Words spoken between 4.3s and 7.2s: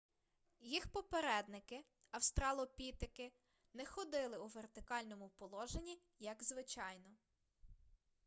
у вертикальному положенні як звичайно